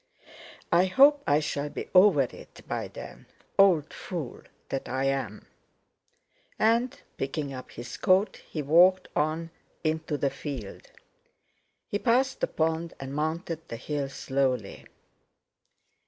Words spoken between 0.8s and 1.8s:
hope I shall